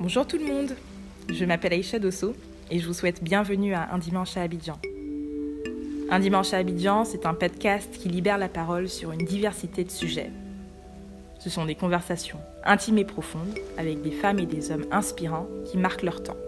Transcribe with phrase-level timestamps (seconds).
[0.00, 0.74] Bonjour tout le monde,
[1.28, 2.34] je m'appelle Aïcha Dosso
[2.70, 4.78] et je vous souhaite bienvenue à Un dimanche à Abidjan.
[6.08, 9.90] Un dimanche à Abidjan, c'est un podcast qui libère la parole sur une diversité de
[9.90, 10.30] sujets.
[11.38, 15.76] Ce sont des conversations intimes et profondes avec des femmes et des hommes inspirants qui
[15.76, 16.38] marquent leur temps.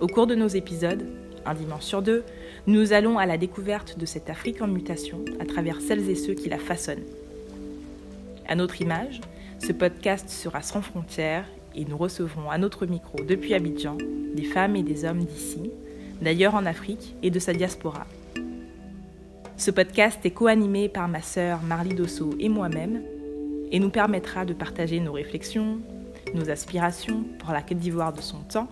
[0.00, 1.04] Au cours de nos épisodes,
[1.44, 2.24] un dimanche sur deux,
[2.66, 6.32] nous allons à la découverte de cette Afrique en mutation à travers celles et ceux
[6.32, 7.04] qui la façonnent.
[8.48, 9.20] À notre image,
[9.62, 11.44] ce podcast sera sans frontières
[11.76, 13.96] et nous recevrons à notre micro depuis Abidjan
[14.34, 15.70] des femmes et des hommes d'ici,
[16.20, 18.06] d'ailleurs en Afrique et de sa diaspora.
[19.56, 23.02] Ce podcast est co-animé par ma sœur Marly Dosso et moi-même
[23.72, 25.78] et nous permettra de partager nos réflexions,
[26.34, 28.68] nos aspirations pour la Côte d'Ivoire de son temps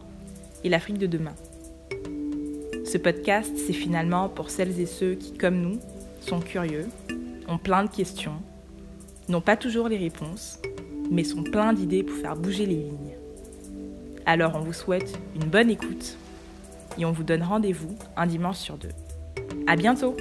[0.62, 1.34] et l'Afrique de demain.
[2.84, 5.80] Ce podcast, c'est finalement pour celles et ceux qui, comme nous,
[6.20, 6.86] sont curieux,
[7.48, 8.36] ont plein de questions,
[9.28, 10.61] n'ont pas toujours les réponses
[11.10, 13.16] mais sont pleins d'idées pour faire bouger les lignes.
[14.27, 16.16] Alors on vous souhaite une bonne écoute
[16.98, 18.91] et on vous donne rendez-vous un dimanche sur deux.
[19.66, 20.16] À bientôt!